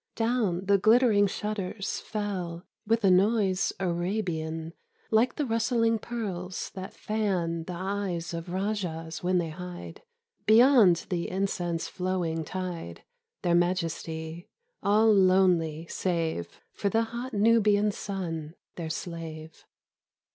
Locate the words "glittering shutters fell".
0.79-2.65